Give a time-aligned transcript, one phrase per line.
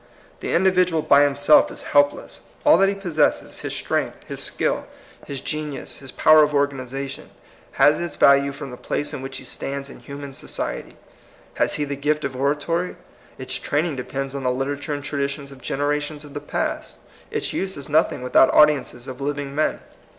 [0.39, 2.39] The individual by himself is helpless.
[2.65, 4.87] All that he possesses— his strength, his skill,
[5.27, 5.27] 152 THE COMING PEOPLE.
[5.27, 7.29] his geuius, his power of organization—
[7.73, 10.97] has its value from the place in which he stands in human society.
[11.53, 12.95] Has he the gift of oratory?
[13.37, 16.97] Its training depends on the liter ature and traditions of generations of the past.
[17.29, 19.81] Its use is nothing without audiences of living men.